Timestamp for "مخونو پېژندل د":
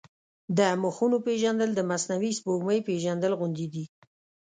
0.83-1.81